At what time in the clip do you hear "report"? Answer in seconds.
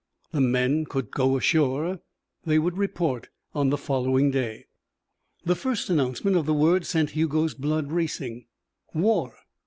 2.75-3.29